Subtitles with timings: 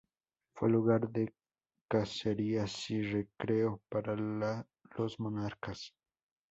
[0.55, 1.31] Fue lugar de
[1.87, 5.93] cacerías y recreo para los monarcas.